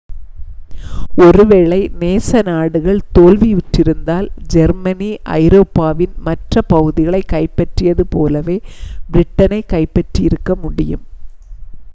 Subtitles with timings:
[1.17, 5.09] ஓரு வேளை நேச நாடுகள் தோல்வியுற்றிருந்தால் ஜெர்மனி
[5.37, 8.57] ஐரோப்பாவின் மற்ற பகுதிகளைக் கைப்பற்றியது போலவே
[9.11, 11.05] பிரிட்டனைக் கைப்பற்றியிருக்க முடியும்